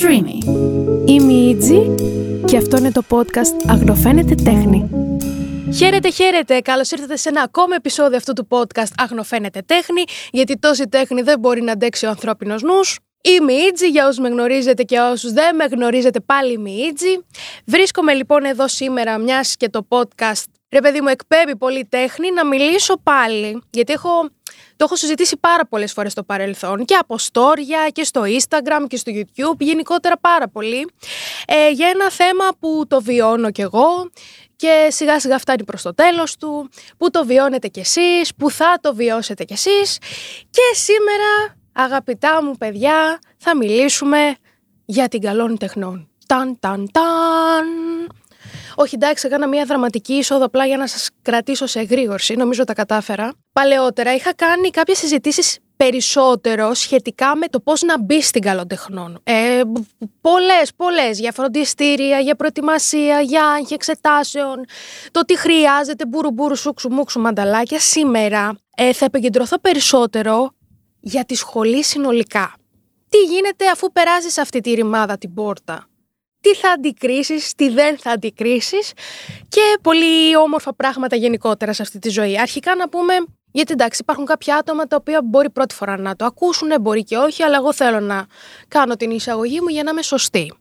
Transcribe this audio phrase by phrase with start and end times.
[0.00, 0.44] Streamy.
[1.04, 1.94] Είμαι η Ιτζη
[2.44, 4.90] και αυτό είναι το podcast Αγνοφαίνεται Τέχνη.
[5.76, 6.60] Χαίρετε, χαίρετε!
[6.60, 11.38] Καλώς ήρθατε σε ένα ακόμα επεισόδιο αυτού του podcast Αγνοφαίνεται Τέχνη, γιατί τόση τέχνη δεν
[11.38, 12.98] μπορεί να αντέξει ο ανθρώπινος νους.
[13.22, 16.86] Είμαι η Ιτζη, για όσους με γνωρίζετε και όσους δεν με γνωρίζετε, πάλι είμαι η
[16.90, 17.24] Ιτζη.
[17.66, 22.46] Βρίσκομαι λοιπόν εδώ σήμερα, μιας και το podcast ρε παιδί μου, εκπέμπει πολύ τέχνη, να
[22.46, 23.62] μιλήσω πάλι.
[23.70, 24.22] Γιατί έχω,
[24.76, 28.96] το έχω συζητήσει πάρα πολλές φορές στο παρελθόν και από στόρια και στο Instagram και
[28.96, 30.88] στο YouTube, γενικότερα πάρα πολύ,
[31.46, 34.10] ε, για ένα θέμα που το βιώνω κι εγώ
[34.56, 38.78] και σιγά σιγά φτάνει προς το τέλος του, που το βιώνετε κι εσείς, που θα
[38.80, 39.98] το βιώσετε κι εσείς
[40.50, 44.36] και σήμερα, αγαπητά μου παιδιά, θα μιλήσουμε
[44.84, 46.08] για την καλών τεχνών.
[46.26, 47.66] Ταν, ταν, ταν.
[48.78, 52.34] Όχι, εντάξει, έκανα μια δραματική είσοδο απλά για να σας κρατήσω σε εγρήγορση.
[52.34, 53.32] Νομίζω τα κατάφερα.
[53.52, 59.20] Παλαιότερα είχα κάνει κάποιες συζητήσεις περισσότερο σχετικά με το πώς να μπει στην καλοτεχνών.
[59.24, 59.62] Ε,
[60.20, 64.64] πολλές, πολλές, για φροντιστήρια, για προετοιμασία, για άγχη εξετάσεων,
[65.10, 67.80] το τι χρειάζεται, μπουρου μπουρου, σούξου μουξου μανταλάκια.
[67.80, 70.50] Σήμερα ε, θα επικεντρωθώ περισσότερο
[71.00, 72.54] για τη σχολή συνολικά.
[73.08, 75.86] Τι γίνεται αφού περάσεις αυτή τη ρημάδα την πόρτα;
[76.46, 78.92] Τι θα αντικρίσεις, τι δεν θα αντικρίσεις
[79.48, 82.40] και πολύ όμορφα πράγματα γενικότερα σε αυτή τη ζωή.
[82.40, 83.14] Αρχικά να πούμε,
[83.50, 87.16] γιατί εντάξει υπάρχουν κάποια άτομα τα οποία μπορεί πρώτη φορά να το ακούσουν, μπορεί και
[87.16, 88.26] όχι, αλλά εγώ θέλω να
[88.68, 90.52] κάνω την εισαγωγή μου για να είμαι σωστή.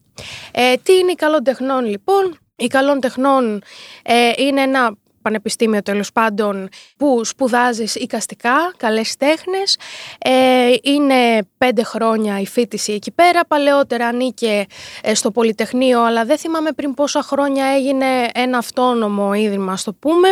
[0.51, 3.61] Ε, τι είναι η καλών τεχνών λοιπόν; Η καλών τεχνών
[4.03, 4.95] ε, είναι ένα
[5.25, 9.77] πανεπιστήμιο τέλος πάντων που σπουδάζεις οικαστικά, καλές τέχνες.
[10.17, 13.45] Ε, είναι πέντε χρόνια η φίτηση εκεί πέρα.
[13.45, 14.65] Παλαιότερα ανήκε
[15.01, 19.93] ε, στο Πολυτεχνείο, αλλά δεν θυμάμαι πριν πόσα χρόνια έγινε ένα αυτόνομο ίδρυμα, ας το
[19.93, 20.27] πούμε.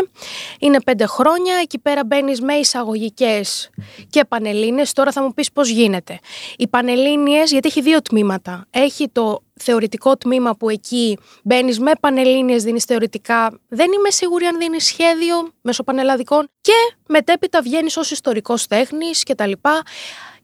[0.59, 1.55] Είναι πέντε χρόνια.
[1.61, 3.69] Εκεί πέρα μπαίνεις με εισαγωγικές
[4.09, 4.93] και πανελλήνες.
[4.93, 6.19] Τώρα θα μου πεις πώς γίνεται.
[6.57, 8.65] Οι πανελλήνιες, γιατί έχει δύο τμήματα.
[8.69, 13.59] Έχει το θεωρητικό τμήμα που εκεί μπαίνεις με πανελλήνιες, δίνεις θεωρητικά.
[13.67, 19.51] Δεν είμαι σίγουρη αν δίνεις σχέδιο μέσω πανελλαδικών και μετέπειτα βγαίνεις ως ιστορικός τέχνης κτλ.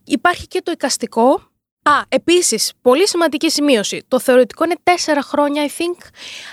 [0.04, 1.50] Υπάρχει και το εικαστικό.
[1.82, 4.04] Α, επίσης, πολύ σημαντική σημείωση.
[4.08, 6.08] Το θεωρητικό είναι 4 χρόνια, I think,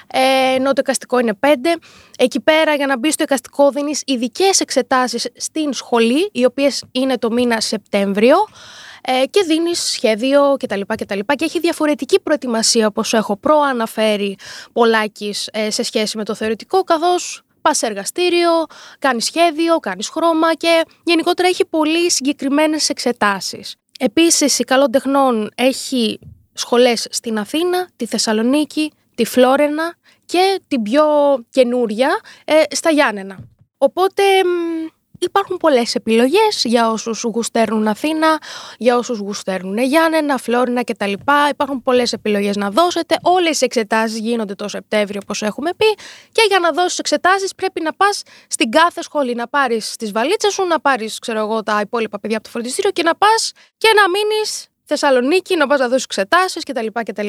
[0.08, 1.76] ε, ενώ το εικαστικό είναι 5.
[2.18, 7.18] Εκεί πέρα, για να μπεις στο εικαστικό, δίνεις ειδικές εξετάσεις στην σχολή, οι οποίες είναι
[7.18, 8.38] το μήνα Σεπτέμβριο
[9.02, 10.82] ε, και δίνεις σχέδιο κτλ.
[10.88, 11.20] κτλ.
[11.36, 14.38] Και έχει διαφορετική προετοιμασία, όπως έχω προαναφέρει
[14.74, 18.50] πολλάκι ε, σε σχέση με το θεωρητικό, καθώς πας σε εργαστήριο,
[19.00, 23.76] κάνεις σχέδιο, κάνεις χρώμα και γενικότερα έχει πολύ συγκεκριμένες εξετάσεις.
[24.00, 26.20] Επίσης, η Καλών Τεχνών έχει
[26.54, 31.06] σχολές στην Αθήνα, τη Θεσσαλονίκη, τη Φλόρενα και την πιο
[31.50, 33.38] καινούρια ε, στα Γιάννενα.
[33.78, 34.24] Οπότε
[35.20, 38.42] Υπάρχουν πολλές επιλογές για όσους γουστέρνουν Αθήνα,
[38.78, 41.14] για όσους γουστέρνουν Γιάννενα, Φλόρινα κτλ.
[41.50, 43.16] Υπάρχουν πολλές επιλογές να δώσετε.
[43.22, 45.86] Όλες οι εξετάσεις γίνονται το Σεπτέμβριο όπως έχουμε πει
[46.32, 50.54] και για να δώσεις εξετάσεις πρέπει να πας στην κάθε σχολή, να πάρεις τις βαλίτσες
[50.54, 53.88] σου, να πάρεις ξέρω εγώ, τα υπόλοιπα παιδιά από το φροντιστήριο και να πας και
[53.96, 56.88] να μείνεις Θεσσαλονίκη, να πας να δώσεις εξετάσεις κτλ.
[57.04, 57.28] κτλ.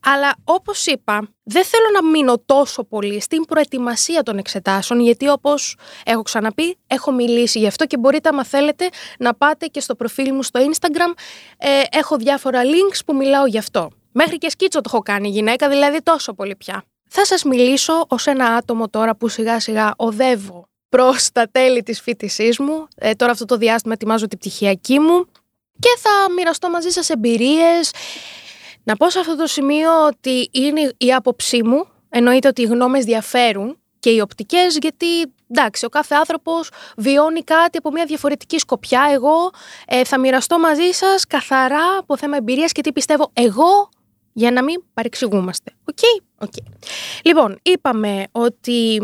[0.00, 5.76] Αλλά όπως είπα, δεν θέλω να μείνω τόσο πολύ στην προετοιμασία των εξετάσεων, γιατί όπως
[6.04, 10.34] έχω ξαναπεί, έχω μιλήσει γι' αυτό και μπορείτε, άμα θέλετε, να πάτε και στο προφίλ
[10.34, 11.14] μου στο Instagram.
[11.58, 13.90] Ε, έχω διάφορα links που μιλάω γι' αυτό.
[14.12, 16.84] Μέχρι και σκίτσο το έχω κάνει γυναίκα, δηλαδή τόσο πολύ πια.
[17.08, 22.00] Θα σας μιλήσω ως ένα άτομο τώρα που σιγά σιγά οδεύω προς τα τέλη της
[22.00, 22.86] φοιτησής μου.
[22.96, 25.26] Ε, τώρα αυτό το διάστημα ετοιμάζω την πτυχιακή μου
[25.78, 27.90] και θα μοιραστώ μαζί σας εμπειρίες.
[28.84, 33.04] Να πω σε αυτό το σημείο ότι είναι η άποψή μου, εννοείται ότι οι γνώμες
[33.04, 35.06] διαφέρουν και οι οπτικές, γιατί
[35.50, 39.08] εντάξει, ο κάθε άνθρωπος βιώνει κάτι από μια διαφορετική σκοπιά.
[39.12, 39.50] Εγώ
[39.86, 43.88] ε, θα μοιραστώ μαζί σας καθαρά από θέμα εμπειρίας και τι πιστεύω εγώ
[44.32, 45.72] για να μην παρεξηγούμαστε.
[45.84, 46.44] OK, okay?
[46.44, 46.72] okay.
[47.24, 49.00] Λοιπόν, είπαμε ότι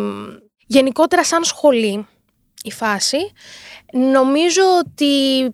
[0.67, 2.07] γενικότερα σαν σχολή
[2.63, 3.33] η φάση,
[3.93, 5.45] νομίζω ότι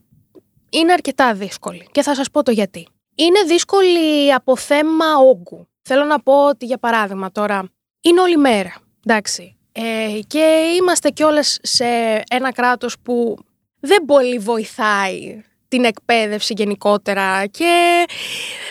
[0.78, 2.88] είναι αρκετά δύσκολη και θα σας πω το γιατί.
[3.14, 5.68] Είναι δύσκολη από θέμα όγκου.
[5.82, 7.68] Θέλω να πω ότι για παράδειγμα τώρα
[8.00, 8.74] είναι όλη μέρα,
[9.06, 9.56] εντάξει.
[9.72, 11.84] Ε, και είμαστε κιόλας σε
[12.30, 13.36] ένα κράτος που
[13.80, 18.04] δεν πολύ βοηθάει την εκπαίδευση γενικότερα και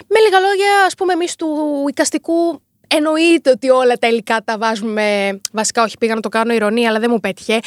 [0.08, 1.48] με λίγα λόγια ας πούμε εμείς του
[1.90, 6.90] οικαστικού εννοείται ότι όλα τα υλικά τα βάζουμε, βασικά όχι πήγα να το κάνω ηρωνία
[6.90, 7.60] αλλά δεν μου πέτυχε,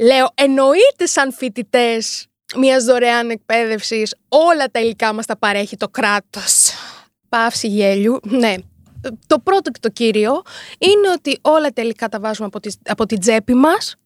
[0.00, 2.26] λέω εννοείται σαν φοιτητές
[2.56, 6.72] μιας δωρεάν εκπαίδευσης, όλα τα υλικά μας τα παρέχει το κράτος.
[7.28, 8.20] Παύση γέλιου.
[8.22, 8.54] Ναι.
[9.26, 10.42] Το πρώτο και το κύριο
[10.78, 13.96] είναι ότι όλα τα υλικά τα βάζουμε από, τη, από την τσέπη μας.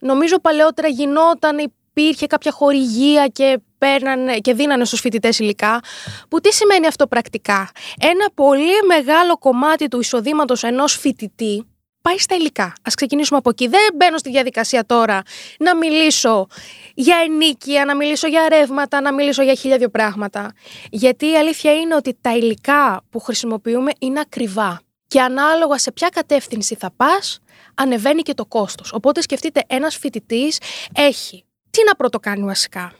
[0.00, 5.80] Νομίζω παλαιότερα γινόταν, υπήρχε κάποια χορηγία και παίρνανε και δίνανε στους φοιτητές υλικά,
[6.28, 11.66] που τι σημαίνει αυτό πρακτικά; Ένα πολύ μεγάλο κομμάτι του εισοδήματος ενός φοιτητή
[12.06, 12.64] πάει στα υλικά.
[12.64, 13.68] Α ξεκινήσουμε από εκεί.
[13.68, 15.22] Δεν μπαίνω στη διαδικασία τώρα
[15.58, 16.46] να μιλήσω
[16.94, 20.52] για ενίκεια, να μιλήσω για ρεύματα, να μιλήσω για χίλια δύο πράγματα.
[20.90, 24.80] Γιατί η αλήθεια είναι ότι τα υλικά που χρησιμοποιούμε είναι ακριβά.
[25.06, 27.38] Και ανάλογα σε ποια κατεύθυνση θα πας,
[27.74, 28.92] ανεβαίνει και το κόστος.
[28.92, 30.58] Οπότε σκεφτείτε, ένας φοιτητής
[30.94, 32.92] έχει τι να πρωτοκάνει βασικά;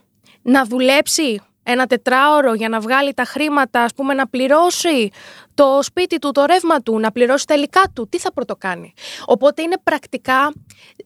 [0.43, 5.11] Να δουλέψει; Ένα τετράωρο για να βγάλει τα χρήματα, ας πούμε, να πληρώσει
[5.55, 8.09] το σπίτι του, το ρεύμα του, να πληρώσει τα υλικά του.
[8.09, 8.93] Τι θα πρωτοκάνει.
[9.27, 10.53] Οπότε είναι πρακτικά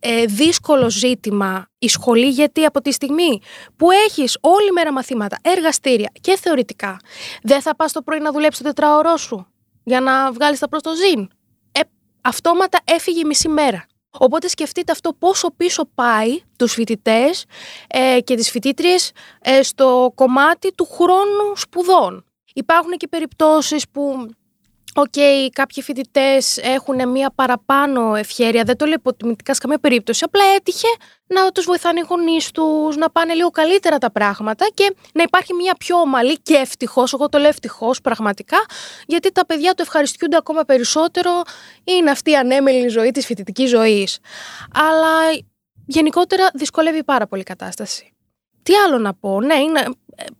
[0.00, 3.40] ε, δύσκολο ζήτημα η σχολή, γιατί από τη στιγμή
[3.76, 6.96] που έχεις όλη μέρα μαθήματα, εργαστήρια και θεωρητικά,
[7.42, 9.46] δεν θα πας το πρωί να δουλέψεις το τετράωρό σου
[9.84, 11.28] για να βγάλεις τα προς το ζήν.
[11.72, 11.80] Ε,
[12.20, 13.86] αυτόματα έφυγε η μισή μέρα.
[14.18, 17.44] Οπότε σκεφτείτε αυτό πόσο πίσω πάει τους φοιτητές
[17.88, 22.24] ε, και τις φοιτήτριες ε, στο κομμάτι του χρόνου σπουδών.
[22.54, 24.30] Υπάρχουν και περιπτώσεις που
[24.94, 30.24] OK, okay, κάποιοι φοιτητές έχουν μία παραπάνω ευχέρεια, δεν το λέω υποτιμητικά σε καμία περίπτωση.
[30.24, 30.88] Απλά έτυχε
[31.26, 35.54] να τους βοηθάνε οι γονείς τους, να πάνε λίγο καλύτερα τα πράγματα και να υπάρχει
[35.54, 37.12] μία πιο ομαλή και ευτυχώς.
[37.12, 38.58] Εγώ το λέω ευτυχώς πραγματικά,
[39.06, 41.30] γιατί τα παιδιά το ευχαριστούνται ακόμα περισσότερο.
[41.84, 44.18] Είναι αυτή η ανέμελη ζωή της φοιτητικής ζωής.
[44.74, 45.42] Αλλά
[45.86, 48.14] γενικότερα δυσκολεύει πάρα πολύ η κατάσταση.
[48.62, 49.84] Τι άλλο να πω, ναι, είναι,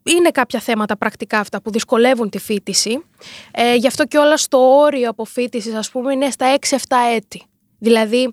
[0.02, 3.04] είναι κάποια θέματα πρακτικά αυτά που δυσκολεύουν τη φίτηση.
[3.50, 6.76] Ε, γι' αυτό και όλα στο όριο αποφύτησης, ας πούμε, είναι στα 6-7
[7.14, 7.42] έτη.
[7.78, 8.32] Δηλαδή,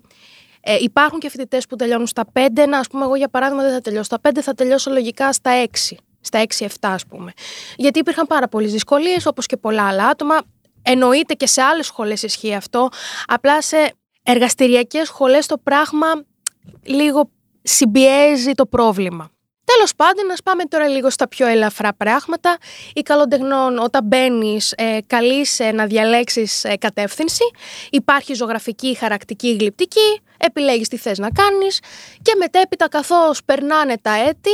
[0.60, 3.72] ε, υπάρχουν και φοιτητές που τελειώνουν στα 5, να, ας πούμε, εγώ για παράδειγμα δεν
[3.72, 7.32] θα τελειώσω στα 5, θα τελειώσω λογικά στα 6, στα 6-7 ας πούμε.
[7.76, 10.38] Γιατί υπήρχαν πάρα πολλές δυσκολίες, όπως και πολλά άλλα άτομα.
[10.82, 12.88] Εννοείται και σε άλλες σχολές ισχύει αυτό,
[13.26, 13.92] απλά σε
[14.22, 16.06] εργαστηριακές σχολές το πράγμα
[16.82, 17.30] λίγο
[17.62, 19.30] συμπιέζει το πρόβλημα.
[19.74, 22.58] Τέλος πάντων, να πάμε τώρα λίγο στα πιο ελαφρά πράγματα.
[22.94, 27.44] Η καλοντεχνών, όταν μπαίνεις, ε, καλείσαι να διαλέξεις ε, κατεύθυνση.
[27.90, 30.20] Υπάρχει ζωγραφική, χαρακτική, γλυπτική.
[30.36, 31.80] Επιλέγεις τι θες να κάνεις.
[32.22, 34.50] Και μετέπειτα, καθώς περνάνε τα έτη,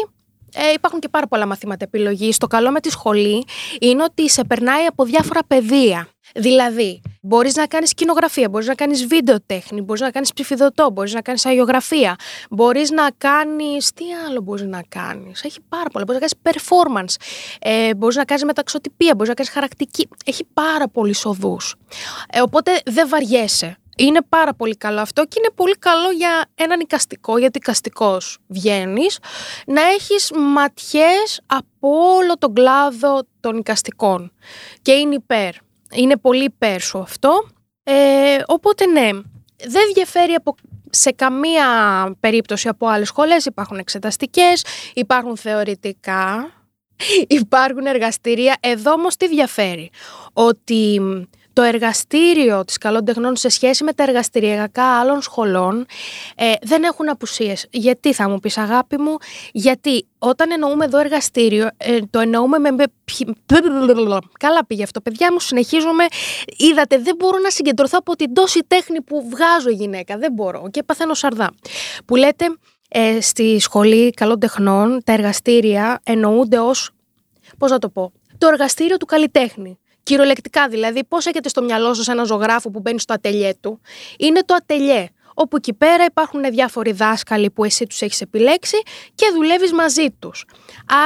[0.54, 2.38] ε, υπάρχουν και πάρα πολλά μαθήματα επιλογής.
[2.38, 3.44] Το καλό με τη σχολή
[3.80, 6.08] είναι ότι σε περνάει από διάφορα πεδία.
[6.36, 11.14] Δηλαδή, μπορείς να κάνεις κοινογραφία, μπορείς να κάνεις βίντεο τέχνη, μπορείς να κάνεις ψηφιδωτό, μπορείς
[11.14, 12.16] να κάνεις αγιογραφία,
[12.50, 13.92] μπορείς να κάνεις.
[13.92, 15.42] Τι άλλο μπορείς να κάνεις.
[15.42, 16.04] Έχει πάρα πολλά.
[16.06, 17.22] Μπορείς να κάνεις performance,
[17.60, 20.08] ε, μπορείς να κάνεις μεταξωτυπία, μπορείς να κάνεις χαρακτική.
[20.24, 21.74] Έχει πάρα πολλούς οδούς.
[22.32, 23.78] Ε, οπότε δεν βαριέσαι.
[23.96, 29.18] Είναι πάρα πολύ καλό αυτό και είναι πολύ καλό για έναν οικαστικό, γιατί οικαστικός βγαίνεις,
[29.66, 34.32] να έχεις ματιές από όλο τον κλάδο των οικαστικών.
[34.82, 35.54] Και είναι υπέρ.
[35.94, 37.48] Είναι πολύ υπέρ σου αυτό.
[37.82, 39.08] Ε, οπότε ναι,
[39.64, 40.54] δεν διαφέρει από
[40.90, 41.66] σε καμία
[42.20, 43.44] περίπτωση από άλλες σχολές.
[43.44, 44.64] Υπάρχουν εξεταστικές,
[44.94, 46.52] υπάρχουν θεωρητικά,
[47.40, 48.56] υπάρχουν εργαστήρια.
[48.60, 49.90] Εδώ όμως τι διαφέρει;
[50.32, 51.00] Ότι
[51.54, 55.86] το εργαστήριο της καλών τεχνών σε σχέση με τα εργαστηριακά άλλων σχολών
[56.36, 57.66] ε, δεν έχουν απουσίες.
[57.70, 59.16] Γιατί θα μου πεις αγάπη μου,
[59.52, 62.84] γιατί όταν εννοούμε εδώ εργαστήριο, ε, το εννοούμε με...
[64.38, 66.04] Καλά πήγε αυτό, παιδιά μου, συνεχίζουμε.
[66.56, 70.18] Είδατε, δεν μπορώ να συγκεντρωθώ από την τόση τέχνη που βγάζω γυναίκα.
[70.18, 71.50] Δεν μπορώ και παθαίνω σαρδά.
[72.04, 72.44] Που λέτε,
[72.88, 76.90] ε, στη σχολή καλών τεχνών, τα εργαστήρια εννοούνται ως,
[77.58, 79.78] πώς να το πω, το εργαστήριο του καλλιτέχνη.
[80.04, 83.80] Κυριολεκτικά δηλαδή, πώς έχετε στο μυαλό σας ένα ζωγράφο που μπαίνει στο ατελιέ του,
[84.18, 85.08] είναι το ατελιέ.
[85.34, 88.76] Όπου εκεί πέρα υπάρχουν διάφοροι δάσκαλοι που εσύ τους έχεις επιλέξει
[89.14, 90.44] και δουλεύεις μαζί τους.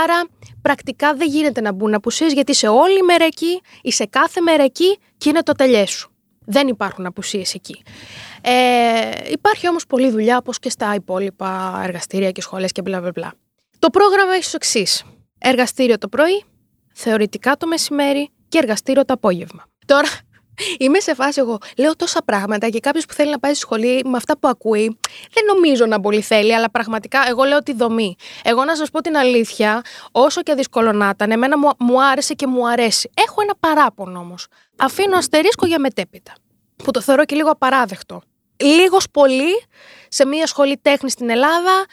[0.03, 0.27] Άρα,
[0.63, 4.63] πρακτικά δεν γίνεται να μπουν απουσίες γιατί σε όλη μέρα εκεί ή σε κάθε μέρα
[4.63, 6.11] εκεί και είναι το ατελιέ σου.
[6.47, 7.83] Δεν υπάρχουν απουσίες εκεί.
[8.41, 13.33] Ε, υπάρχει όμως πολλή δουλειά όπως και στα υπόλοιπα εργαστήρια και σχολές και μπλα μπλα.
[13.79, 15.05] Το πρόγραμμα έχει ως εξής.
[15.39, 16.45] Εργαστήριο το πρωί,
[16.95, 19.67] θεωρητικά το μεσημέρι, και εργαστήριο το απόγευμα.
[19.87, 20.09] Τώρα
[20.79, 24.03] είμαι σε φάση εγώ, λέω τόσα πράγματα και κάποιος που θέλει να πάει στη σχολή
[24.05, 24.99] με αυτά που ακούει,
[25.33, 28.17] δεν νομίζω να πολύ θέλει, αλλά πραγματικά εγώ λέω τη δομή.
[28.45, 32.35] Εγώ να σας πω την αλήθεια, όσο και δύσκολο να ήταν, εμένα μου, μου άρεσε
[32.35, 33.11] και μου αρέσει.
[33.27, 34.47] Έχω ένα παράπονο όμως.
[34.77, 36.33] Αφήνω αστερίσκο για μετέπειτα.
[36.85, 38.21] Που το θεωρώ και λίγο απαράδεκτο.
[38.57, 39.63] Λίγος πολύ
[40.09, 41.85] σε μια σχολή τέχνης στην Ελλάδα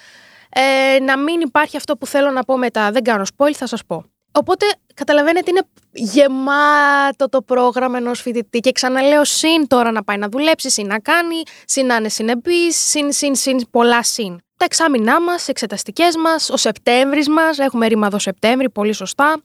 [0.49, 2.91] ε, να μην υπάρχει αυτό που θέλω να πω μετά.
[2.91, 4.05] Δεν κάνω spoil, θα σας πω.
[4.37, 5.61] Οπότε καταλαβαίνετε είναι
[5.91, 10.99] γεμάτο το πρόγραμμα ενός φοιτητή και ξαναλέω συν τώρα να πάει να δουλέψει, συν να
[10.99, 14.39] κάνει, συν να είναι συνεπής, συν, συν, συν, πολλά συν.
[14.57, 19.41] Τα εξάμεινά μας, εξεταστικές μας, ο Σεπτέμβρης μας, έχουμε ρήμαδο Σεπτέμβρη, πολύ σωστά.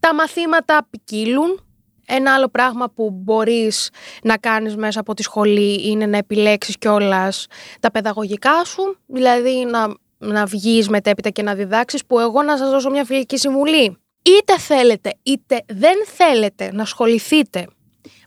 [0.00, 1.58] Τα μαθήματα ποικίλουν.
[2.06, 3.90] Ένα άλλο πράγμα που μπορείς
[4.22, 7.46] να κάνεις μέσα από τη σχολή είναι να επιλέξεις κιόλας
[7.80, 12.70] τα παιδαγωγικά σου, δηλαδή να να βγεις μετέπειτα και να διδάξεις που εγώ να σας
[12.70, 13.98] δώσω μια φιλική συμβουλή.
[14.26, 17.66] Είτε θέλετε είτε δεν θέλετε να ασχοληθείτε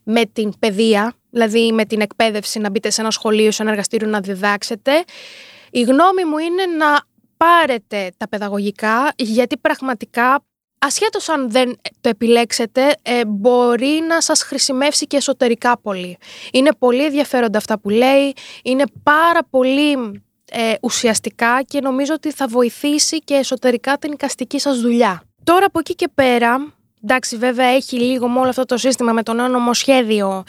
[0.04, 4.08] με την παιδεία, δηλαδή με την εκπαίδευση να μπείτε σε ένα σχολείο, σε ένα εργαστήριο
[4.08, 5.04] να διδάξετε,
[5.72, 7.02] η γνώμη μου είναι να
[7.38, 10.46] πάρετε τα παιδαγωγικά γιατί πραγματικά
[10.78, 16.18] ασχέτως αν δεν το επιλέξετε ε, μπορεί να σας χρησιμεύσει και εσωτερικά πολύ.
[16.52, 19.92] Είναι πολύ ενδιαφέροντα αυτά που λέει, είναι πάρα πολύ
[20.52, 25.27] ε, ουσιαστικά και νομίζω ότι θα βοηθήσει και εσωτερικά την οικαστική σας δουλειά.
[25.48, 26.74] Τώρα από εκεί και πέρα,
[27.04, 30.44] εντάξει βέβαια έχει λίγο με όλο αυτό το σύστημα με το νέο νομοσχέδιο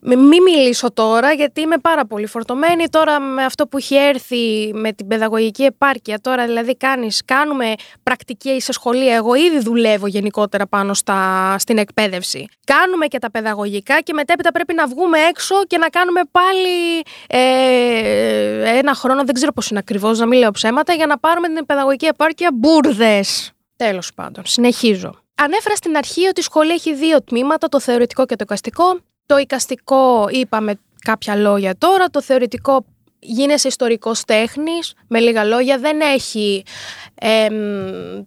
[0.00, 4.92] μην μιλήσω τώρα γιατί είμαι πάρα πολύ φορτωμένη τώρα με αυτό που έχει έρθει με
[4.92, 6.18] την παιδαγωγική επάρκεια.
[6.20, 9.14] Τώρα δηλαδή κάνεις, κάνουμε πρακτική σε σχολεία.
[9.14, 12.48] Εγώ ήδη δουλεύω γενικότερα πάνω στα, στην εκπαίδευση.
[12.64, 18.78] Κάνουμε και τα παιδαγωγικά και μετέπειτα πρέπει να βγούμε έξω και να κάνουμε πάλι ε,
[18.78, 21.66] ένα χρόνο, δεν ξέρω πώς είναι ακριβώς, να μην λέω ψέματα, για να πάρουμε την
[21.66, 23.55] παιδαγωγική επάρκεια μπουρδες.
[23.76, 25.14] Τέλος πάντων, συνεχίζω.
[25.34, 28.98] Ανέφερα στην αρχή ότι η σχολή έχει δύο τμήματα, το θεωρητικό και το εικαστικό.
[29.26, 32.84] Το οικαστικό είπαμε κάποια λόγια τώρα, το θεωρητικό
[33.18, 36.62] γίνεσαι ιστορικός τέχνης, με λίγα λόγια, δεν έχει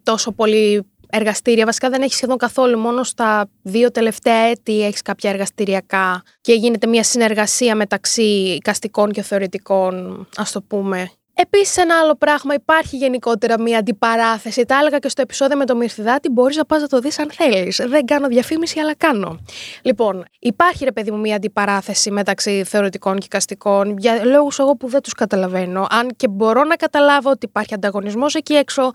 [0.03, 1.65] τόσο πολύ εργαστήρια.
[1.65, 2.77] Βασικά δεν έχει σχεδόν καθόλου.
[2.79, 8.23] Μόνο στα δύο τελευταία έτη έχεις κάποια εργαστηριακά και γίνεται μια συνεργασία μεταξύ
[8.57, 14.65] οικαστικών και θεωρητικών, ας το πούμε, Επίσης, ένα άλλο πράγμα, υπάρχει γενικότερα μια αντιπαράθεση.
[14.65, 17.31] Τα έλεγα και στο επεισόδιο με το Μυρθιδάτη, μπορείς να πας να το δεις αν
[17.31, 17.81] θέλεις.
[17.87, 19.39] Δεν κάνω διαφήμιση, αλλά κάνω.
[19.81, 24.87] Λοιπόν, υπάρχει ρε παιδί μου μια αντιπαράθεση μεταξύ θεωρητικών και καστικών, για λόγους εγώ που
[24.87, 25.87] δεν τους καταλαβαίνω.
[25.89, 28.91] Αν και μπορώ να καταλάβω ότι υπάρχει ανταγωνισμός εκεί έξω,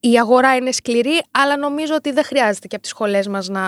[0.00, 3.60] η αγορά είναι σκληρή, αλλά νομίζω ότι δεν χρειάζεται και από τις σχολές μας να.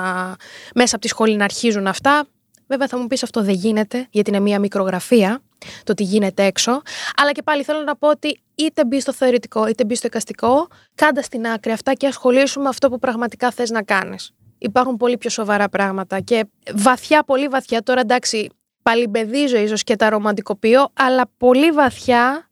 [0.74, 2.24] μέσα από τη σχολή να αρχίζουν αυτά.
[2.66, 5.40] Βέβαια θα μου πεις αυτό δεν γίνεται, γιατί είναι μια μικρογραφία
[5.84, 6.82] το τι γίνεται έξω.
[7.16, 10.66] Αλλά και πάλι θέλω να πω ότι είτε μπει στο θεωρητικό είτε μπει στο εικαστικό,
[10.94, 14.32] κάντα στην άκρη αυτά και ασχολήσου με αυτό που πραγματικά θες να κάνεις.
[14.58, 17.82] Υπάρχουν πολύ πιο σοβαρά πράγματα και βαθιά, πολύ βαθιά.
[17.82, 18.50] Τώρα εντάξει,
[18.82, 22.50] παλιμπεδίζω ίσως και τα ρομαντικοποιώ, αλλά πολύ βαθιά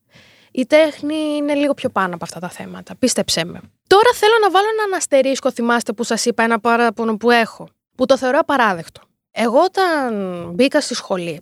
[0.52, 2.96] η τέχνη είναι λίγο πιο πάνω από αυτά τα θέματα.
[2.96, 3.60] Πίστεψέ με.
[3.86, 8.06] Τώρα θέλω να βάλω έναν αστερίσκο, θυμάστε που σας είπα ένα παράπονο που έχω, που
[8.06, 9.00] το θεωρώ απαράδεκτο.
[9.30, 10.12] Εγώ όταν
[10.54, 11.40] μπήκα στη σχολή,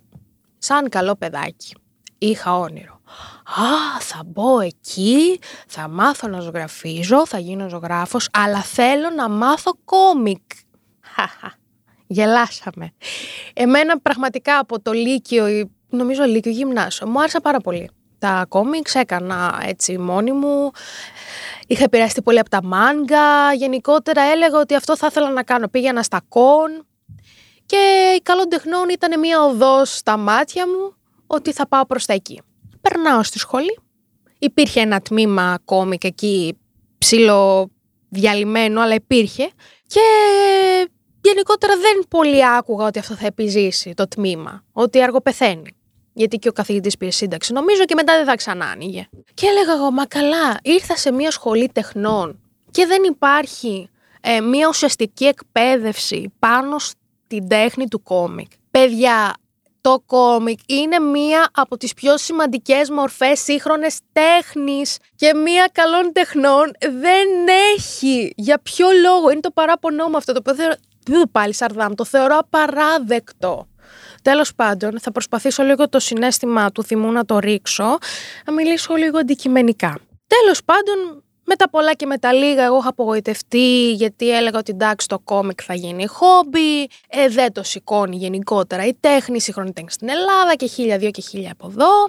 [0.57, 1.75] σαν καλό παιδάκι,
[2.17, 3.01] είχα όνειρο.
[3.43, 9.71] Α, θα μπω εκεί, θα μάθω να ζωγραφίζω, θα γίνω ζωγράφος, αλλά θέλω να μάθω
[9.85, 10.41] κόμικ.
[12.07, 12.91] Γελάσαμε.
[13.53, 17.89] Εμένα πραγματικά από το Λύκειο, νομίζω Λύκειο γυμνάσιο, μου άρεσε πάρα πολύ.
[18.19, 20.71] Τα κόμικς έκανα έτσι μόνη μου,
[21.67, 25.67] είχα επηρεαστεί πολύ από τα μάγκα, γενικότερα έλεγα ότι αυτό θα ήθελα να κάνω.
[25.67, 26.85] Πήγαινα στα κον,
[27.67, 30.95] και η καλών τεχνών ήταν μια οδός στα μάτια μου
[31.27, 32.41] ότι θα πάω προς τα εκεί.
[32.81, 33.79] Περνάω στη σχολή.
[34.39, 36.57] Υπήρχε ένα τμήμα ακόμη και εκεί
[36.97, 37.69] ψηλό
[38.09, 39.49] διαλυμένο, αλλά υπήρχε.
[39.87, 39.99] Και
[41.21, 44.63] γενικότερα δεν πολύ άκουγα ότι αυτό θα επιζήσει το τμήμα.
[44.71, 45.75] Ότι αργό πεθαίνει.
[46.13, 49.07] Γιατί και ο καθηγητής πήρε σύνταξη, νομίζω, και μετά δεν θα ξανά άνοιγε.
[49.33, 52.39] Και έλεγα εγώ, μα καλά, ήρθα σε μια σχολή τεχνών
[52.71, 53.89] και δεν υπάρχει
[54.21, 56.75] ε, μια ουσιαστική εκπαίδευση πάνω
[57.27, 58.51] την τέχνη του κόμικ.
[58.71, 59.35] Παιδιά,
[59.81, 66.71] το κόμικ είναι μία από τις πιο σημαντικές μορφές σύγχρονες τέχνης και μία καλών τεχνών
[66.79, 67.27] δεν
[67.75, 68.33] έχει.
[68.35, 70.53] Για ποιο λόγο, είναι το παράπονό μου αυτό το οποίο
[71.05, 73.67] δεν πάλι Σαρδάμ, το θεωρώ απαράδεκτο.
[74.21, 77.97] Τέλος πάντων, θα προσπαθήσω λίγο το συνέστημα του θυμού να το ρίξω,
[78.45, 79.99] να μιλήσω λίγο αντικειμενικά.
[80.27, 84.71] Τέλος πάντων, με τα πολλά και με τα λίγα, εγώ είχα απογοητευτεί γιατί έλεγα ότι
[84.71, 89.73] εντάξει το κόμικ θα γίνει χόμπι, ε, δεν το σηκώνει γενικότερα η τέχνη, η σύγχρονη
[89.73, 92.05] τέχνη στην Ελλάδα και χίλια δύο και χίλια από εδώ.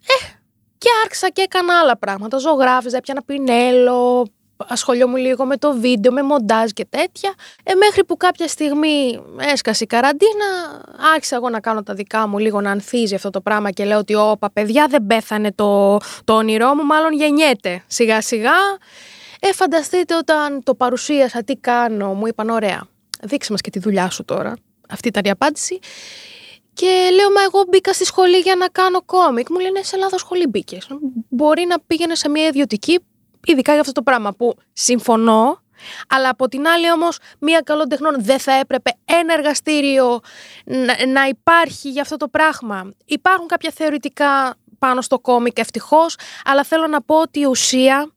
[0.00, 0.38] Ε,
[0.78, 2.38] και άρχισα και έκανα άλλα πράγματα.
[2.38, 4.26] Ζωγράφιζα, έπιανα πινέλο,
[4.68, 7.34] ασχολιόμουν λίγο με το βίντεο, με μοντάζ και τέτοια.
[7.62, 10.46] Ε, μέχρι που κάποια στιγμή έσκασε η καραντίνα,
[11.14, 13.98] άρχισα εγώ να κάνω τα δικά μου, λίγο να ανθίζει αυτό το πράγμα και λέω
[13.98, 18.58] ότι όπα παιδιά δεν πέθανε το, το όνειρό μου, μάλλον γεννιέται σιγά σιγά.
[19.40, 22.86] Ε, φανταστείτε όταν το παρουσίασα τι κάνω, μου είπαν ωραία,
[23.22, 24.54] δείξε μας και τη δουλειά σου τώρα.
[24.88, 25.78] Αυτή ήταν η απάντηση.
[26.72, 29.50] Και λέω, μα εγώ μπήκα στη σχολή για να κάνω κόμικ.
[29.50, 30.86] Μου λένε, σε λάθο σχολή μπήκες.
[31.28, 33.00] Μπορεί να πήγαινε σε μια ιδιωτική
[33.44, 35.62] ειδικά για αυτό το πράγμα που συμφωνώ,
[36.08, 40.20] αλλά από την άλλη όμως μία καλών τεχνών δεν θα έπρεπε ένα εργαστήριο
[40.64, 42.92] να, να υπάρχει για αυτό το πράγμα.
[43.04, 48.12] Υπάρχουν κάποια θεωρητικά πάνω στο κόμικ ευτυχώς, αλλά θέλω να πω ότι η ουσία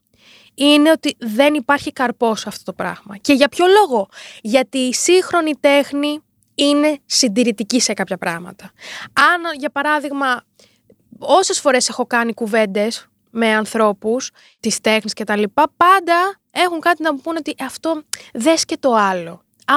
[0.56, 3.18] είναι ότι δεν υπάρχει καρπός σε αυτό το πράγμα.
[3.18, 4.08] Και για ποιο λόγο;
[4.42, 6.20] Γιατί η σύγχρονη τέχνη
[6.56, 8.72] είναι συντηρητική σε κάποια πράγματα.
[9.14, 10.44] Αν, για παράδειγμα,
[11.20, 17.04] όσες φορές έχω κάνει κουβέντες με ανθρώπους της τέχνης και τα λοιπά, πάντα έχουν κάτι
[17.04, 18.02] να μου πούνε ότι αυτό
[18.34, 19.32] δες και το άλλο.
[19.66, 19.76] Α,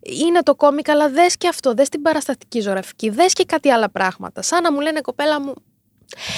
[0.00, 3.90] είναι το κόμικ, αλλά δες και αυτό, δες την παραστατική ζωγραφική, δες και κάτι άλλα
[3.90, 4.42] πράγματα.
[4.42, 5.54] Σαν να μου λένε κοπέλα μου,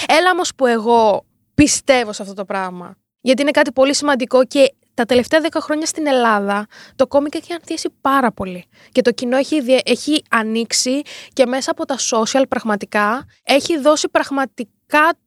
[0.07, 2.97] έλα όμως που εγώ πιστεύω σε αυτό το πράγμα.
[3.21, 7.53] Γιατί είναι κάτι πολύ σημαντικό και τα τελευταία δέκα χρόνια στην Ελλάδα το κόμικ έχει
[7.53, 8.65] ανθίσει πάρα πολύ.
[8.93, 14.71] Και το κοινό έχει, έχει ανοίξει και μέσα από τα social πραγματικά έχει δώσει πραγματικά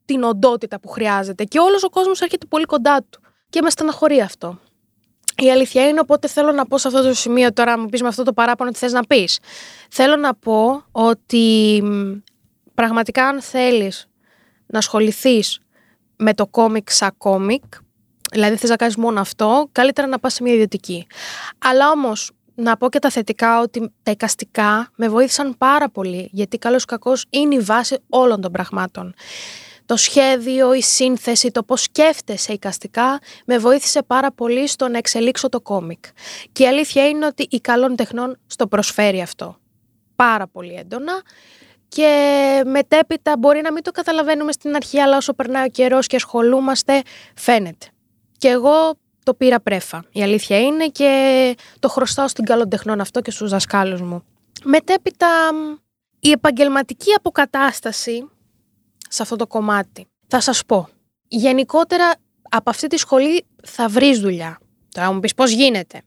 [0.05, 1.43] την οντότητα που χρειάζεται.
[1.43, 3.21] Και όλος ο κόσμος έρχεται πολύ κοντά του.
[3.49, 4.59] Και με στεναχωρεί αυτό.
[5.37, 8.07] Η αλήθεια είναι, οπότε θέλω να πω σε αυτό το σημείο τώρα, μου πεις με
[8.07, 9.39] αυτό το παράπονο τι θες να πεις.
[9.89, 11.83] Θέλω να πω ότι
[12.73, 14.07] πραγματικά αν θέλεις
[14.65, 15.59] να ασχοληθείς
[16.15, 17.63] με το κόμικ σαν κόμικ,
[18.31, 21.07] δηλαδή θες να κάνεις μόνο αυτό, καλύτερα να πας σε μια ιδιωτική.
[21.57, 26.57] Αλλά όμως να πω και τα θετικά ότι τα εικαστικά με βοήθησαν πάρα πολύ, γιατί
[26.57, 29.13] καλώς κακός είναι η βάση όλων των πραγμάτων.
[29.85, 35.49] Το σχέδιο, η σύνθεση, το πώς σκέφτεσαι εικαστικά με βοήθησε πάρα πολύ στο να εξελίξω
[35.49, 36.03] το κόμικ.
[36.51, 39.57] Και η αλήθεια είναι ότι η καλών τεχνών στο προσφέρει αυτό.
[40.15, 41.21] Πάρα πολύ έντονα
[41.87, 46.15] και μετέπειτα μπορεί να μην το καταλαβαίνουμε στην αρχή, αλλά όσο περνάει ο καιρός και
[46.15, 47.01] ασχολούμαστε,
[47.35, 47.87] φαίνεται.
[48.37, 48.97] Και εγώ
[49.29, 50.03] το πήρα πρέφα.
[50.11, 54.23] Η αλήθεια είναι και το χρωστάω στην καλοντεχνών αυτό και στους δασκάλους μου.
[54.63, 55.27] Μετέπειτα
[56.19, 58.29] η επαγγελματική αποκατάσταση
[59.09, 60.07] σε αυτό το κομμάτι.
[60.27, 60.89] Θα σας πω.
[61.27, 62.13] Γενικότερα
[62.49, 64.59] από αυτή τη σχολή θα βρεις δουλειά.
[64.91, 66.01] Τώρα μου πεις πώς γίνεται.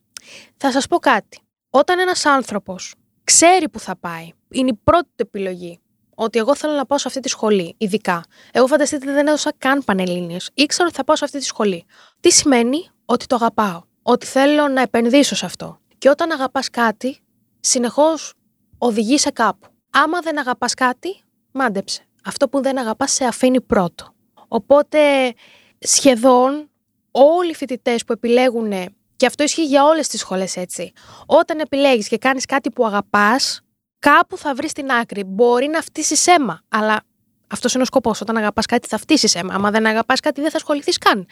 [0.56, 1.38] Θα σας πω κάτι.
[1.70, 5.80] Όταν ένας άνθρωπος ξέρει που θα πάει, είναι η πρώτη του επιλογή.
[6.22, 8.24] Ότι εγώ θέλω να πάω σε αυτή τη σχολή, ειδικά.
[8.52, 10.50] Εγώ φανταστείτε δεν έδωσα καν πανελλήνιες.
[10.54, 11.84] Ήξερα ότι θα πάω σε αυτή τη σχολή.
[12.20, 13.82] Τι σημαίνει; Ότι το αγαπάω.
[14.02, 15.80] Ότι θέλω να επενδύσω σε αυτό.
[15.98, 17.18] Και όταν αγαπάς κάτι,
[17.60, 18.34] συνεχώς
[18.78, 19.66] οδηγεί σε κάπου.
[19.90, 21.20] Άμα δεν αγαπάς κάτι,
[21.52, 22.06] μάντεψε.
[22.24, 24.14] Αυτό που δεν αγαπάς σε αφήνει πρώτο.
[24.48, 25.32] Οπότε
[25.78, 26.70] σχεδόν
[27.10, 28.72] όλοι οι φοιτητές που επιλέγουν,
[29.16, 30.92] και αυτό ισχύει για όλες τις σχολές έτσι,
[31.26, 33.60] όταν επιλέγεις και κάνεις κάτι που αγαπάς,
[34.02, 35.24] κάπου θα βρεις την άκρη.
[35.24, 37.02] Μπορεί να φτύσεις αίμα, αλλά
[37.46, 38.20] αυτός είναι ο σκοπός.
[38.20, 39.54] Όταν αγαπάς κάτι, θα φτύσεις αίμα.
[39.54, 41.26] Αν δεν αγαπάς κάτι, δεν θα ασχοληθείς καν.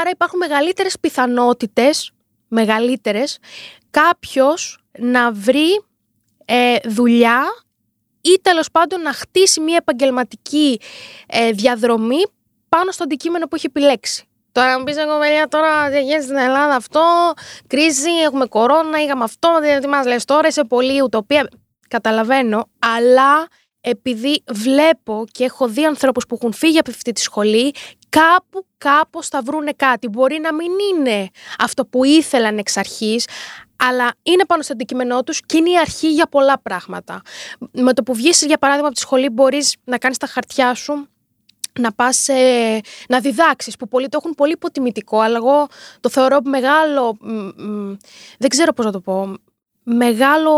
[0.00, 2.12] Άρα υπάρχουν μεγαλύτερες πιθανότητες,
[2.48, 3.38] μεγαλύτερες,
[3.90, 5.84] κάποιος να βρει
[6.44, 7.42] ε, δουλειά
[8.20, 10.80] ή τέλος πάντων να χτίσει μια επαγγελματική
[11.26, 12.22] ε, διαδρομή
[12.68, 14.28] πάνω στο αντικείμενο που έχει επιλέξει.
[14.54, 17.32] Τώρα μου πεις εγώ, παιδιά, τώρα γίνεται στην Ελλάδα αυτό,
[17.66, 21.48] κρίση, έχουμε κορώνα, είχαμε αυτό, τι μας λες τώρα, είσαι πολύ ουτοπία.
[21.88, 23.46] Καταλαβαίνω, αλλά
[23.80, 27.74] επειδή βλέπω και έχω δει ανθρώπους που έχουν φύγει από αυτή τη σχολή,
[28.08, 30.08] κάπου κάπως θα βρούνε κάτι.
[30.08, 33.28] Μπορεί να μην είναι αυτό που ήθελαν εξ αρχής,
[33.76, 37.20] αλλά είναι πάνω στο αντικείμενό τους και είναι η αρχή για πολλά πράγματα.
[37.72, 41.08] Με το που βγεις, για παράδειγμα, από τη σχολή μπορείς να κάνεις τα χαρτιά σου,
[41.80, 45.66] να πας ε, να διδάξεις, που πολλοί το έχουν πολύ υποτιμητικό, αλλά εγώ
[46.00, 47.16] το θεωρώ μεγάλο,
[48.38, 49.34] δεν ξέρω πώς να το πω,
[49.82, 50.52] μεγάλο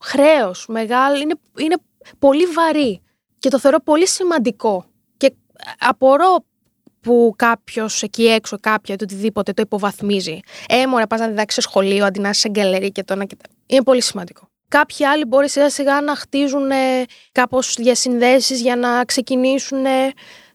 [0.00, 1.76] χρέος, μεγάλο, είναι, είναι
[2.18, 3.02] πολύ βαρύ
[3.38, 4.84] και το θεωρώ πολύ σημαντικό.
[5.16, 5.34] Και
[5.78, 6.44] απορώ
[7.00, 10.40] που κάποιος εκεί έξω, κάποια το οτιδήποτε το υποβαθμίζει.
[10.68, 13.44] Ε, μωρέ, πας να διδάξεις σχολείο αντί να είσαι σε γκαλερί και το να κοιτά.
[13.66, 14.49] Είναι πολύ σημαντικό.
[14.70, 16.70] Κάποιοι άλλοι μπορεί σιγά σιγά να χτίζουν
[17.32, 19.84] κάπως διασυνδέσεις για να ξεκινήσουν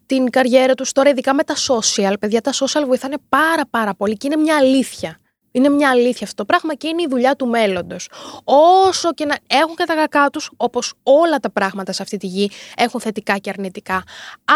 [0.05, 2.13] την καριέρα τους τώρα, ειδικά με τα social.
[2.19, 5.19] Παιδιά, τα social βοηθάνε πάρα πάρα πολύ και είναι μια αλήθεια.
[5.55, 8.09] Είναι μια αλήθεια αυτό το πράγμα και είναι η δουλειά του μέλλοντος.
[8.43, 12.27] Όσο και να έχουν και τα κακά τους, όπως όλα τα πράγματα σε αυτή τη
[12.27, 14.03] γη έχουν θετικά και αρνητικά.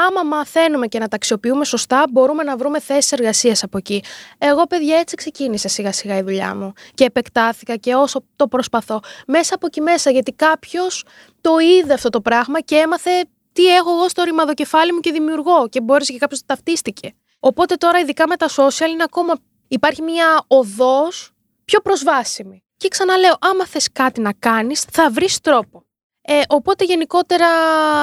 [0.08, 4.04] Άμα μαθαίνουμε και να τα αξιοποιούμε σωστά, μπορούμε να βρούμε θέσεις εργασίας από εκεί.
[4.38, 9.00] Εγώ, παιδιά, έτσι ξεκίνησε σιγά σιγά η δουλειά μου και επεκτάθηκα και όσο το προσπαθώ
[9.28, 11.06] μέσα από εκεί μέσα, γιατί κάποιος
[11.42, 13.12] το είδε αυτό το πράγμα και έμαθε
[13.54, 17.14] τι έχω εγώ στο ρημαδοκεφάλι μου και δημιουργώ και μπόρεσε και κάποιος το ταυτίστηκε.
[17.40, 19.34] Οπότε τώρα, ειδικά με τα social, είναι ακόμα
[19.70, 21.32] υπάρχει μια οδός
[21.66, 22.64] πιο προσβάσιμη.
[22.78, 25.84] Και ξαναλέω, άμα θες κάτι να κάνεις, θα βρεις τρόπο.
[26.22, 27.48] Ε, οπότε γενικότερα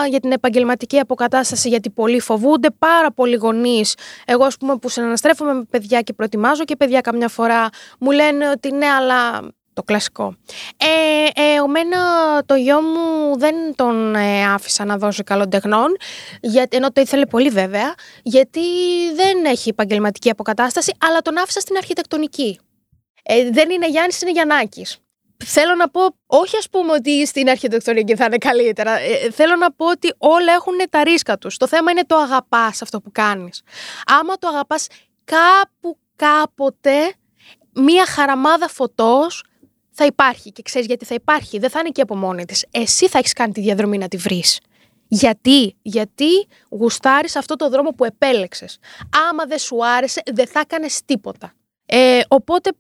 [0.09, 3.95] για την επαγγελματική αποκατάσταση, γιατί πολλοί φοβούνται, πάρα πολλοί γονείς.
[4.25, 8.49] Εγώ, ας πούμε, που συναναστρέφομαι με παιδιά και προετοιμάζω και παιδιά καμιά φορά, μου λένε
[8.49, 9.41] ότι ναι, αλλά
[9.77, 10.37] το κλασικό.
[10.77, 11.99] Ε, ε, εμένα
[12.47, 15.97] το γιο μου δεν τον ε, άφησα να δώσει καλών τεχνών,
[16.41, 18.61] γιατί, ενώ το ήθελε πολύ βέβαια, γιατί
[19.15, 22.59] δεν έχει επαγγελματική αποκατάσταση, αλλά τον άφησα στην αρχιτεκτονική.
[23.23, 24.99] Ε, δεν είναι Γιάννης, είναι Γιαννάκης.
[25.45, 28.99] Θέλω να πω, όχι ας πούμε ότι στην αρχιτεκτονική θα είναι καλύτερα.
[28.99, 31.57] Ε, θέλω να πω ότι όλα έχουν τα ρίσκα τους.
[31.57, 33.63] Το θέμα είναι το αγαπάς αυτό που κάνεις.
[34.07, 34.87] Άμα το αγαπάς
[35.25, 37.15] κάπου κάποτε
[37.73, 39.45] μία χαραμάδα φωτός
[39.97, 41.59] θα υπάρχει και ξέρεις γιατί θα υπάρχει.
[41.59, 42.67] Δεν θα είναι και από μόνη της.
[42.71, 44.61] Εσύ θα έχεις κάνει τη διαδρομή να τη βρεις.
[45.09, 48.79] Γιατί, γιατί γουστάρεις αυτό το δρόμο που επέλεξες.
[49.31, 51.53] Άμα δεν σου άρεσε, δεν θα έκανες τίποτα.
[51.87, 52.71] Ε, οπότε,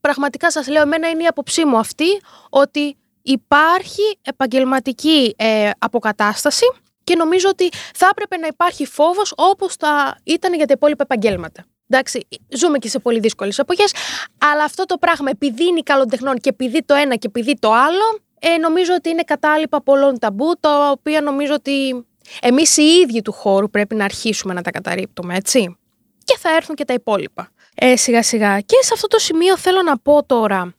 [0.00, 6.66] πραγματικά σας λέω, εμένα είναι η άποψή μου αυτή, ότι υπάρχει επαγγελματική ε, αποκατάσταση
[7.04, 11.64] και νομίζω ότι θα έπρεπε να υπάρχει φόβος όπως θα ήταν για τα υπόλοιπα επαγγέλματα.
[11.88, 13.92] Εντάξει, ζούμε και σε πολύ δύσκολες εποχές,
[14.38, 18.20] αλλά αυτό το πράγμα, επειδή είναι καλοτεχνών και επειδή το ένα και επειδή το άλλο,
[18.38, 22.06] ε, νομίζω ότι είναι κατάλοιπα πολλών ταμπού, τα οποία νομίζω ότι
[22.40, 25.76] εμείς οι ίδιοι του χώρου πρέπει να αρχίσουμε να τα καταρρύπτουμε, έτσι.
[26.24, 27.50] Και θα έρθουν και τα υπόλοιπα.
[27.74, 28.60] Ε, σιγά σιγά.
[28.60, 30.74] Και σε αυτό το σημείο θέλω να πω τώρα,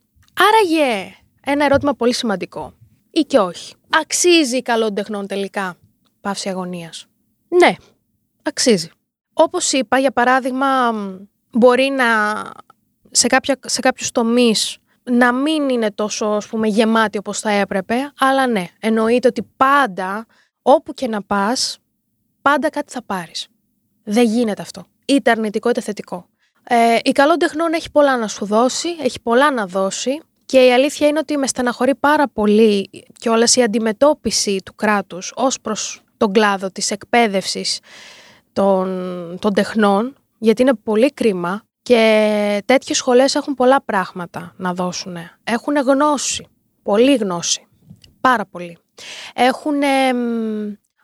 [0.50, 1.16] άραγε
[1.46, 2.74] ένα ερώτημα πολύ σημαντικό.
[3.12, 3.74] Ή και όχι.
[3.90, 5.78] Αξίζει καλών τεχνών τελικά
[6.22, 7.06] παύση αγωνίας;
[7.48, 7.76] Ναι,
[8.44, 8.90] αξίζει.
[9.38, 10.92] Όπως είπα, για παράδειγμα,
[11.52, 12.06] μπορεί να
[13.12, 18.12] σε, κάποια, σε κάποιους τομείς να μην είναι τόσο ας πούμε, γεμάτη όπως θα έπρεπε,
[18.20, 20.26] αλλά ναι, εννοείται ότι πάντα,
[20.62, 21.78] όπου και να πας,
[22.42, 23.48] πάντα κάτι θα πάρεις.
[24.04, 24.86] Δεν γίνεται αυτό.
[25.06, 26.30] Είτε αρνητικό είτε θετικό.
[26.64, 30.74] Ε, η καλό τεχνών έχει πολλά να σου δώσει, έχει πολλά να δώσει και η
[30.74, 36.04] αλήθεια είναι ότι με στεναχωρεί πάρα πολύ και όλες η αντιμετώπιση του κράτους ως προς
[36.18, 37.80] τον κλάδο της εκπαίδευσης
[38.56, 45.18] των, των τεχνών, γιατί είναι πολύ κρίμα και τέτοιες σχολές έχουν πολλά πράγματα να δώσουν.
[45.44, 46.48] Έχουν γνώση,
[46.84, 47.68] πολύ γνώση,
[48.22, 48.78] πάρα πολύ.
[49.34, 49.80] Έχουν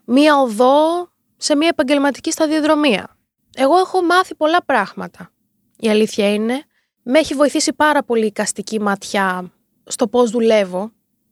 [0.06, 3.18] μία οδό σε μία επαγγελματική σταδιοδρομία.
[3.56, 5.32] Εγώ έχω μάθει πολλά πράγματα.
[5.78, 6.64] Η αλήθεια είναι,
[7.04, 9.52] με έχει βοηθήσει πάρα πολύ η καστική ματιά
[9.84, 10.92] στο πώς δουλεύω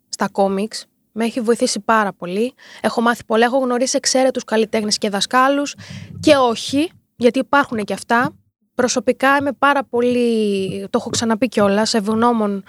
[0.09, 0.85] στα κόμιξ.
[1.21, 2.53] Με έχει βοηθήσει πάρα πολύ.
[2.81, 5.75] Έχω μάθει πολλά, έχω γνωρίσει εξαίρετους καλλιτέχνες και δασκάλους
[6.19, 8.35] και όχι, γιατί υπάρχουν και αυτά.
[8.75, 12.63] Προσωπικά είμαι πάρα πολύ, το έχω ξαναπεί κιόλας, ευγνώμων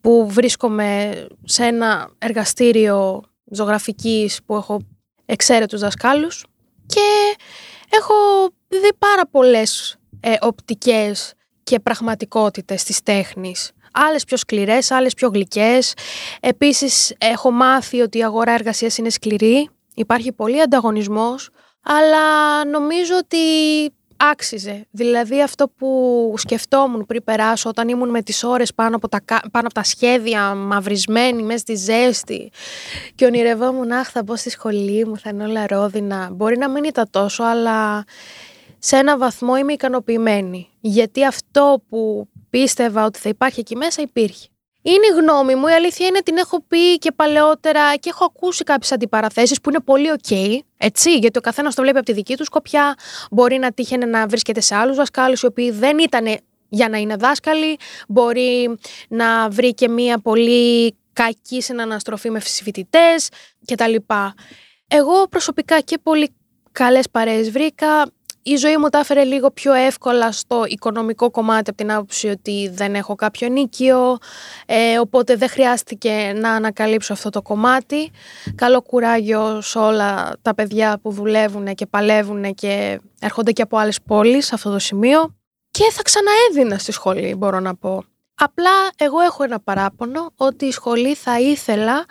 [0.00, 1.12] που βρίσκομαι
[1.44, 4.80] σε ένα εργαστήριο ζωγραφικής που έχω
[5.26, 6.44] εξαίρετους δασκάλους
[6.86, 7.36] και
[7.90, 8.14] έχω
[8.68, 13.70] δει πάρα πολλές ε, οπτικές και πραγματικότητες της τέχνης.
[13.92, 15.94] Άλλες πιο σκληρές, άλλες πιο γλυκές.
[16.40, 21.50] Επίσης έχω μάθει ότι η αγορά εργασίας είναι σκληρή, υπάρχει πολύ ανταγωνισμός,
[21.82, 23.38] αλλά νομίζω ότι
[24.20, 24.86] άξιζε.
[24.90, 29.66] Δηλαδή αυτό που σκεφτόμουν πριν περάσω όταν ήμουν με τις ώρες πάνω από τα, πάνω
[29.66, 32.50] από τα σχέδια μαυρισμένη μέσα στη ζέστη
[33.14, 36.28] και ονειρευόμουν αχ θα μπω στη σχολή μου, θα είναι όλα ρόδινα.
[36.32, 38.04] Μπορεί να μην ήταν τόσο αλλά
[38.78, 40.68] σε ένα βαθμό είμαι ικανοποιημένη.
[40.80, 44.48] Γιατί αυτό που πίστευα ότι θα υπάρχει εκεί μέσα υπήρχε.
[44.82, 48.64] Είναι η γνώμη μου, η αλήθεια είναι την έχω πει και παλαιότερα και έχω ακούσει
[48.64, 52.36] κάποιες αντιπαραθέσεις που είναι πολύ ok, έτσι, γιατί ο καθένας το βλέπει από τη δική
[52.36, 52.94] του σκοπιά.
[53.30, 57.16] Μπορεί να τύχαινε να βρίσκεται σε άλλους δασκάλους οι οποίοι δεν ήταν για να είναι
[57.16, 57.76] δάσκαλοι,
[58.08, 63.28] μπορεί να βρει και μία πολύ κακή συναναστροφή με φοιτητές
[63.66, 63.94] κτλ.
[64.88, 66.34] Εγώ προσωπικά και πολύ
[66.72, 68.06] καλές παρέες βρήκα
[68.42, 72.70] η ζωή μου τα έφερε λίγο πιο εύκολα στο οικονομικό κομμάτι από την άποψη ότι
[72.72, 74.18] δεν έχω κάποιο νίκιο,
[74.66, 78.10] ε, οπότε δεν χρειάστηκε να ανακαλύψω αυτό το κομμάτι.
[78.54, 83.98] Καλό κουράγιο σε όλα τα παιδιά που δουλεύουν και παλεύουν και έρχονται και από άλλες
[84.06, 85.34] πόλεις σε αυτό το σημείο.
[85.70, 88.04] Και θα ξαναέδινα στη σχολή, μπορώ να πω.
[88.34, 92.04] Απλά εγώ έχω ένα παράπονο ότι η σχολή θα ήθελα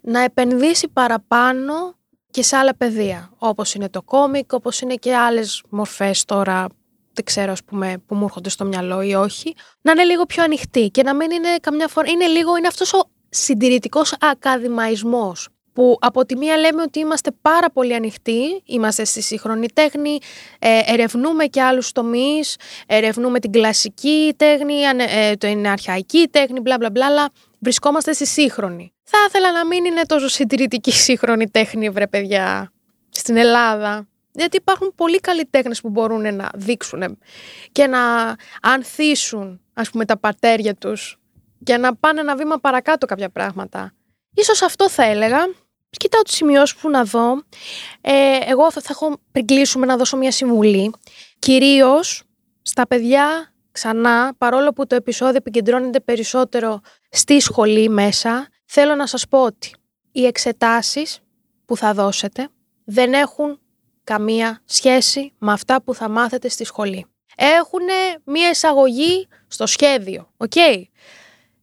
[0.00, 1.94] να επενδύσει παραπάνω
[2.34, 6.66] και σε άλλα πεδία, όπως είναι το κόμικ, όπως είναι και άλλες μορφές τώρα,
[7.12, 10.42] δεν ξέρω ας πούμε που μου έρχονται στο μυαλό ή όχι, να είναι λίγο πιο
[10.42, 15.96] ανοιχτή και να μην είναι καμιά φορά, είναι λίγο, είναι αυτός ο συντηρητικός ακαδημαϊσμός που
[16.00, 20.18] από τη μία λέμε ότι είμαστε πάρα πολύ ανοιχτοί, είμαστε στη σύγχρονη τέχνη,
[20.58, 24.74] ε, ερευνούμε και άλλους τομείς, ερευνούμε την κλασική τέχνη,
[25.08, 27.30] ε, την αρχαϊκή τέχνη, μπλα μπλα μπλα,
[27.64, 28.92] βρισκόμαστε στη σύγχρονη.
[29.02, 32.72] Θα ήθελα να μην είναι τόσο συντηρητική σύγχρονη τέχνη, βρε παιδιά,
[33.10, 34.08] στην Ελλάδα.
[34.32, 37.18] Γιατί υπάρχουν πολλοί καλλιτέχνε που μπορούν να δείξουν
[37.72, 38.00] και να
[38.62, 41.18] ανθίσουν, ας πούμε, τα πατέρια τους
[41.64, 43.94] και να πάνε ένα βήμα παρακάτω κάποια πράγματα.
[44.34, 45.38] Ίσως αυτό θα έλεγα.
[45.90, 47.42] Κοιτάω τις σημειώσεις μου να δω.
[48.00, 50.92] Ε, εγώ θα, θα έχω πριν κλείσουμε να δώσω μια συμβουλή.
[51.38, 52.22] Κυρίως
[52.62, 59.28] στα παιδιά ξανά, παρόλο που το επεισόδιο επικεντρώνεται περισσότερο στη σχολή μέσα, θέλω να σας
[59.28, 59.74] πω ότι
[60.12, 61.20] οι εξετάσεις
[61.64, 62.48] που θα δώσετε
[62.84, 63.60] δεν έχουν
[64.04, 67.06] καμία σχέση με αυτά που θα μάθετε στη σχολή.
[67.36, 67.86] Έχουν
[68.24, 70.52] μία εισαγωγή στο σχέδιο, οκ.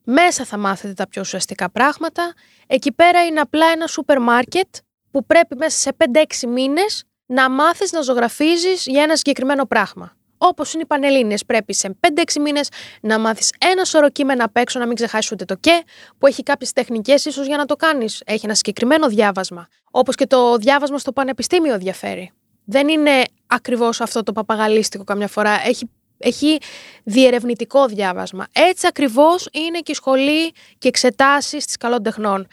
[0.03, 2.33] Μέσα θα μάθετε τα πιο ουσιαστικά πράγματα.
[2.67, 4.67] Εκεί πέρα είναι απλά ένα σούπερ μάρκετ
[5.11, 10.15] που πρέπει μέσα σε 5-6 μήνες να μάθεις να ζωγραφίζεις για ένα συγκεκριμένο πράγμα.
[10.43, 12.69] Όπως είναι οι Πανελλήνε, πρέπει σε 5-6 μήνες
[13.01, 15.83] να μάθεις ένα σωρό κείμενα απ' έξω, να μην ξεχάσεις ούτε το και,
[16.17, 18.21] που έχει κάποιες τεχνικές ίσως για να το κάνεις.
[18.25, 19.67] Έχει ένα συγκεκριμένο διάβασμα.
[19.91, 22.31] Όπως και το διάβασμα στο πανεπιστήμιο διαφέρει.
[22.65, 25.61] Δεν είναι ακριβώς αυτό το παπαγαλίστικο καμιά φορά.
[25.65, 25.89] Έχει
[26.21, 26.57] έχει
[27.03, 28.47] διερευνητικό διάβασμα.
[28.51, 32.47] Έτσι ακριβώς είναι και η σχολή και εξετάσεις της καλών τεχνών.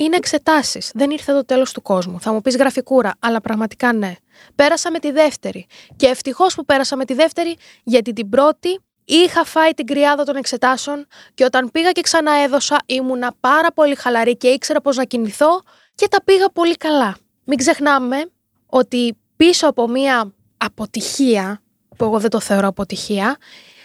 [0.00, 0.90] Είναι εξετάσεις.
[0.94, 2.20] Δεν ήρθε το τέλος του κόσμου.
[2.20, 4.14] Θα μου πεις γραφικούρα, αλλά πραγματικά ναι.
[4.54, 5.66] Πέρασα με τη δεύτερη.
[5.96, 10.36] Και ευτυχώς που πέρασα με τη δεύτερη, γιατί την πρώτη είχα φάει την κρυάδα των
[10.36, 15.62] εξετάσεων και όταν πήγα και ξαναέδωσα ήμουνα πάρα πολύ χαλαρή και ήξερα πώς να κινηθώ
[15.94, 17.16] και τα πήγα πολύ καλά.
[17.44, 18.30] Μην ξεχνάμε
[18.66, 21.62] ότι πίσω από μία αποτυχία
[21.96, 23.36] που εγώ δεν το θεωρώ αποτυχία,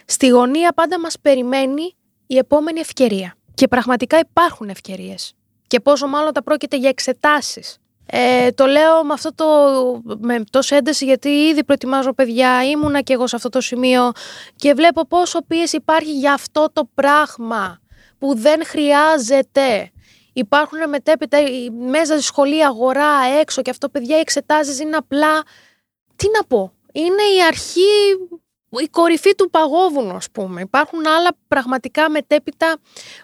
[0.05, 1.95] στη γωνία πάντα μας περιμένει
[2.27, 3.35] η επόμενη ευκαιρία.
[3.53, 5.35] Και πραγματικά υπάρχουν ευκαιρίες.
[5.75, 7.77] Και πόσο μάλλον τα πρόκειται για εξετάσεις.
[8.05, 9.45] Ε, το λέω με αυτό το
[10.17, 14.11] με τόση ένταση γιατί ήδη προετοιμάζω παιδιά, ήμουνα και εγώ σε αυτό το σημείο
[14.55, 17.79] και βλέπω πόσο πίεση υπάρχει για αυτό το πράγμα
[18.17, 19.91] που δεν χρειάζεται.
[20.33, 21.37] Υπάρχουν μετέπειτα
[21.89, 25.43] μέσα στη σχολή, αγορά, έξω και αυτό παιδιά οι εξετάσεις είναι απλά,
[26.15, 27.91] τι να πω, είναι η αρχή,
[28.69, 30.61] η κορυφή του παγόβουνου, ας πούμε.
[30.61, 32.77] Υπάρχουν άλλα πραγματικά μετέπειτα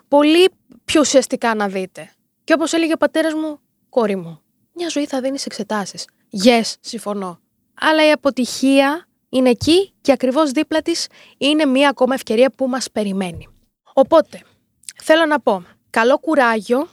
[0.07, 0.49] πολύ
[0.85, 2.11] πιο ουσιαστικά να δείτε.
[2.43, 4.41] Και όπως έλεγε ο πατέρας μου, κόρη μου,
[4.73, 6.07] μια ζωή θα δίνεις εξετάσεις.
[6.45, 7.39] Yes, συμφωνώ.
[7.73, 12.91] Αλλά η αποτυχία είναι εκεί και ακριβώς δίπλα της είναι μια ακόμα ευκαιρία που μας
[12.91, 13.47] περιμένει.
[13.93, 14.41] Οπότε,
[15.03, 16.87] θέλω να πω, καλό κουράγιο,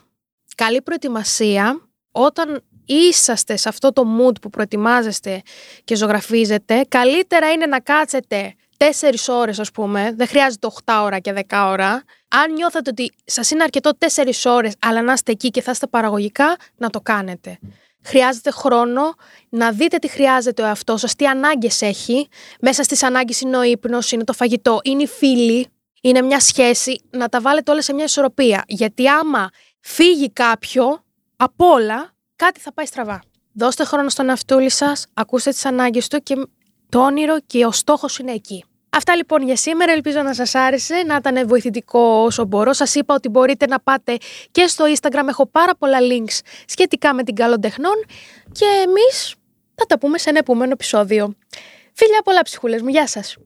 [0.56, 5.42] καλή προετοιμασία, όταν είσαστε σε αυτό το mood που προετοιμάζεστε
[5.84, 11.32] και ζωγραφίζετε, καλύτερα είναι να κάτσετε 4 ώρες, ας πούμε, δεν χρειάζεται 8 ώρα και
[11.48, 12.02] 10 ώρα.
[12.28, 15.86] Αν νιώθετε ότι σας είναι αρκετό 4 ώρες, αλλά να είστε εκεί και θα είστε
[15.86, 17.58] παραγωγικά, να το κάνετε.
[18.02, 19.14] Χρειάζεται χρόνο
[19.48, 22.28] να δείτε τι χρειάζεται ο εαυτός σας, τι ανάγκες έχει.
[22.60, 25.66] Μέσα στις ανάγκες είναι ο ύπνος, είναι το φαγητό, είναι οι φίλοι,
[26.00, 27.02] είναι μια σχέση.
[27.10, 28.64] Να τα βάλετε όλα σε μια ισορροπία.
[28.66, 29.48] Γιατί άμα
[29.80, 31.04] φύγει κάποιο,
[31.36, 33.22] απ' όλα κάτι θα πάει στραβά.
[33.52, 36.34] Δώστε χρόνο στον εαυτούλη σας, ακούστε τις ανάγκες του και
[36.88, 38.64] το όνειρο και ο στόχος είναι εκεί.
[38.90, 39.92] Αυτά λοιπόν για σήμερα.
[39.92, 42.72] Ελπίζω να σας άρεσε, να ήταν βοηθητικό όσο μπορώ.
[42.72, 44.16] Σας είπα ότι μπορείτε να πάτε
[44.50, 45.28] και στο Instagram.
[45.28, 48.04] Έχω πάρα πολλά links σχετικά με την καλών τεχνών.
[48.52, 49.34] Και εμείς
[49.74, 51.34] θα τα πούμε σε ένα επόμενο επεισόδιο.
[51.92, 52.88] Φίλια πολλά ψυχούλες μου.
[52.88, 53.36] Γεια σας.